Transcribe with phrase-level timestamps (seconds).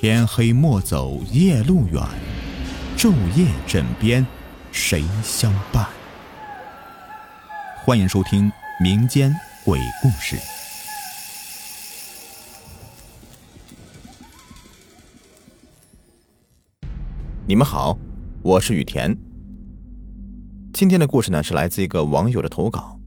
[0.00, 2.00] 天黑莫走夜路远，
[2.96, 4.24] 昼夜枕边
[4.70, 5.84] 谁相伴？
[7.84, 8.48] 欢迎收听
[8.80, 9.34] 民间
[9.64, 10.36] 鬼故事。
[17.44, 17.98] 你们好，
[18.42, 19.18] 我是雨田。
[20.72, 23.00] 今天的故事呢，是来自一个网友的投稿，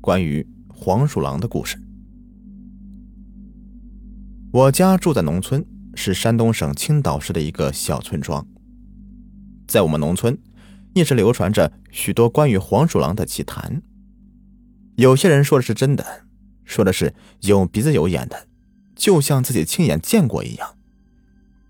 [0.00, 1.76] 关于黄鼠狼的故事。
[4.54, 8.46] 我家住在农村，是山东省青岛市的一个小村庄。
[9.66, 10.38] 在我们农村，
[10.94, 13.82] 一直流传着许多关于黄鼠狼的奇谈。
[14.94, 16.26] 有些人说的是真的，
[16.64, 18.46] 说的是有鼻子有眼的，
[18.94, 20.76] 就像自己亲眼见过一样；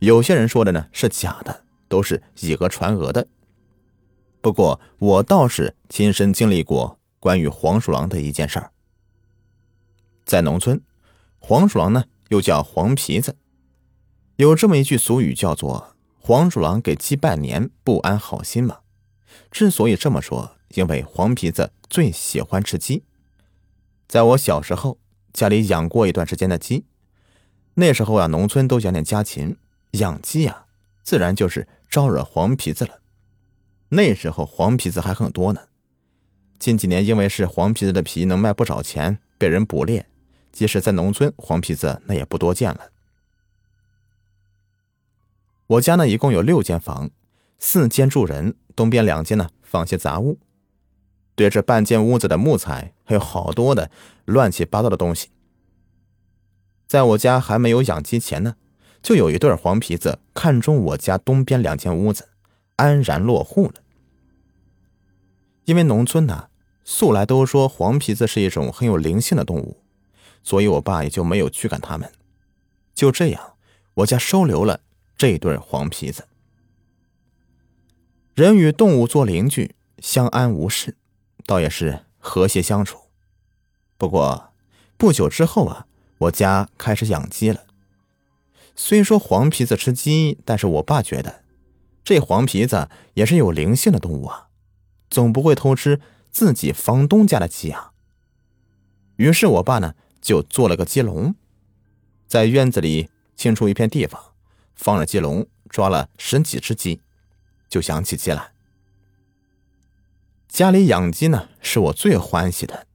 [0.00, 3.26] 有些人说的呢是假的，都是以讹传讹的。
[4.42, 8.72] 不过我倒是亲身经历过关于黄鼠狼的一件事儿。
[10.26, 10.78] 在农村，
[11.38, 12.04] 黄鼠狼呢。
[12.28, 13.36] 又叫黄皮子，
[14.36, 18.78] 有这么一句俗语，叫做“黄鼠狼给鸡拜年，不安好心”嘛。
[19.50, 23.04] 之所以这么说，因为黄皮子最喜欢吃鸡。
[24.08, 24.98] 在我小时候，
[25.32, 26.84] 家里养过一段时间的鸡。
[27.74, 29.56] 那时候啊，农村都养点家禽，
[29.92, 30.66] 养鸡呀，
[31.02, 33.00] 自然就是招惹黄皮子了。
[33.90, 35.60] 那时候黄皮子还很多呢。
[36.58, 40.06] 近几年，因为是黄皮子的皮能卖不少钱，被人捕猎。
[40.54, 42.92] 即使在农村，黄皮子那也不多见了。
[45.66, 47.10] 我家呢一共有六间房，
[47.58, 50.38] 四间住人，东边两间呢放些杂物。
[51.34, 53.90] 对着半间屋子的木材，还有好多的
[54.24, 55.30] 乱七八糟的东西。
[56.86, 58.54] 在我家还没有养鸡前呢，
[59.02, 62.28] 就有一对黄皮子看中我家东边两间屋子，
[62.76, 63.74] 安然落户了。
[65.64, 66.50] 因为农村呢，
[66.84, 69.80] 素来都说黄皮子是一种很有灵性的动物。
[70.44, 72.12] 所以，我爸也就没有驱赶他们。
[72.94, 73.54] 就这样，
[73.94, 74.80] 我家收留了
[75.16, 76.28] 这对黄皮子。
[78.34, 80.96] 人与动物做邻居，相安无事，
[81.46, 83.04] 倒也是和谐相处。
[83.96, 84.52] 不过，
[84.98, 85.86] 不久之后啊，
[86.18, 87.64] 我家开始养鸡了。
[88.76, 91.42] 虽说黄皮子吃鸡，但是我爸觉得，
[92.04, 94.48] 这黄皮子也是有灵性的动物啊，
[95.08, 97.92] 总不会偷吃自己房东家的鸡啊。
[99.16, 99.94] 于是我爸呢。
[100.24, 101.34] 就做了个鸡笼，
[102.26, 104.32] 在院子里清出一片地方，
[104.74, 107.02] 放了鸡笼，抓了十几只鸡，
[107.68, 108.52] 就养起鸡来。
[110.48, 112.86] 家里养鸡呢，是我最欢喜的。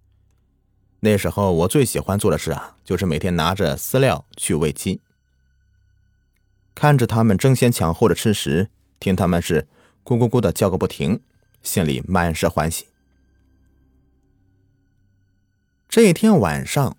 [1.01, 4.99] 那时候我最喜欢做的事啊，就是每天拿着饲料去喂鸡，
[6.73, 9.67] 看着他们争先抢后的吃食，听他们是
[10.03, 11.21] 咕咕咕的叫个不停，
[11.61, 12.87] 心里满是欢喜。
[15.87, 16.97] 这一天晚上。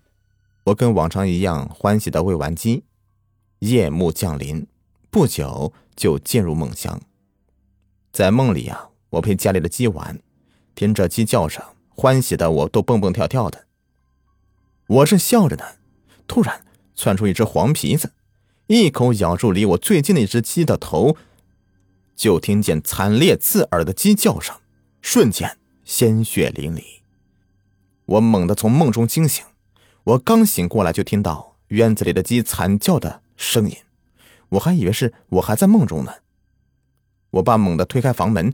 [0.65, 2.83] 我跟往常一样欢喜的喂完鸡，
[3.59, 4.67] 夜幕降临，
[5.09, 7.01] 不久就进入梦乡。
[8.11, 10.21] 在梦里啊，我陪家里的鸡玩，
[10.75, 13.65] 听着鸡叫声，欢喜的我都蹦蹦跳跳的。
[14.85, 15.63] 我是笑着呢，
[16.27, 18.13] 突然窜出一只黄皮子，
[18.67, 21.17] 一口咬住离我最近的一只鸡的头，
[22.15, 24.55] 就听见惨烈刺耳的鸡叫声，
[25.01, 26.83] 瞬间鲜血淋漓。
[28.05, 29.43] 我猛地从梦中惊醒。
[30.11, 33.77] 我刚醒过来，就听到院子里的鸡惨叫的声音，
[34.49, 36.11] 我还以为是我还在梦中呢。
[37.29, 38.53] 我爸猛地推开房门，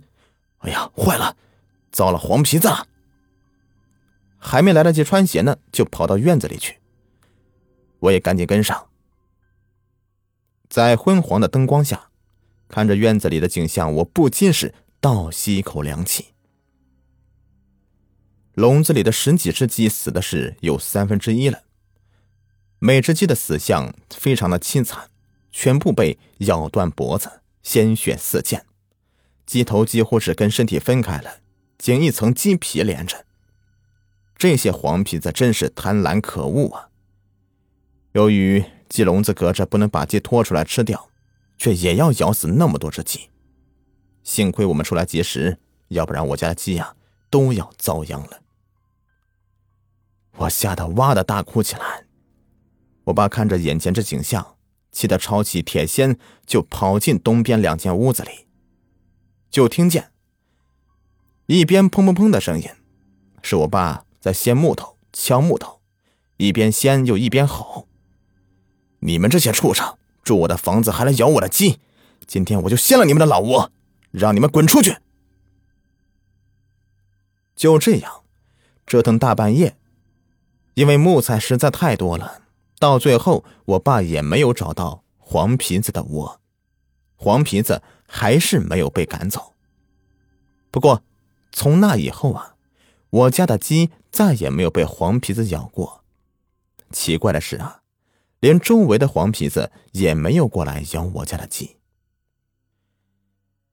[0.59, 1.35] 哎呀，坏了，
[1.91, 2.85] 遭了黄皮子了！
[4.37, 6.77] 还没来得及穿鞋呢，就跑到院子里去。
[7.99, 8.89] 我也赶紧跟上，
[10.69, 12.09] 在昏黄的灯光下，
[12.67, 16.35] 看着院子里的景象，我不禁是倒吸一口凉气。
[18.57, 21.61] 笼子里的十几只鸡死的是有三分之一了，
[22.79, 25.11] 每只鸡的死相非常的凄惨，
[25.51, 28.63] 全部被咬断脖子，鲜血四溅，
[29.45, 31.41] 鸡头几乎是跟身体分开了，
[31.77, 33.25] 仅一层鸡皮连着。
[34.35, 36.89] 这些黄皮子真是贪婪可恶啊！
[38.13, 41.09] 由于鸡笼子隔着，不能把鸡拖出来吃掉，
[41.59, 43.29] 却也要咬死那么多只鸡。
[44.23, 46.95] 幸亏我们出来及时，要不然我家的鸡呀
[47.29, 48.39] 都要遭殃了。
[50.47, 52.05] 我吓得哇的大哭起来，
[53.05, 54.55] 我爸看着眼前这景象，
[54.91, 58.47] 气得抄起铁锨就跑进东边两间屋子里，
[59.51, 60.11] 就听见
[61.47, 62.69] 一边砰砰砰的声音，
[63.41, 65.81] 是我爸在掀木头、敲木头，
[66.37, 67.87] 一边掀又一边吼
[68.99, 71.79] ：“你们这些畜生，住我的房子还来咬我的鸡，
[72.25, 73.71] 今天我就掀了你们的老窝，
[74.11, 74.97] 让你们滚出去！”
[77.55, 78.23] 就这样，
[78.85, 79.75] 折腾大半夜。
[80.77, 82.43] 因为木材实在太多了，
[82.77, 86.39] 到最后我爸也没有找到黄皮子的窝，
[87.15, 89.55] 黄皮子还是没有被赶走。
[90.69, 91.01] 不过，
[91.51, 92.57] 从那以后啊，
[93.09, 96.03] 我家的鸡再也没有被黄皮子咬过。
[96.91, 97.81] 奇怪的是啊，
[98.39, 101.77] 连周围的黄皮子也没有过来咬我家的鸡。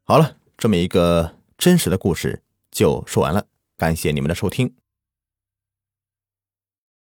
[0.05, 3.47] 好了，这么一个真实的故事就说完了，
[3.77, 4.75] 感谢你们的收听。